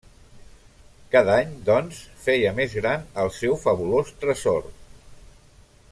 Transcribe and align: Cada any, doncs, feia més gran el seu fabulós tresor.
Cada 1.15 1.35
any, 1.41 1.51
doncs, 1.67 1.99
feia 2.25 2.55
més 2.61 2.75
gran 2.79 3.07
el 3.25 3.33
seu 3.37 3.55
fabulós 3.67 4.13
tresor. 4.25 4.67